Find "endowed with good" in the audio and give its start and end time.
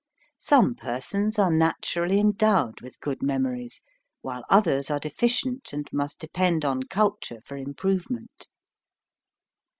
2.19-3.21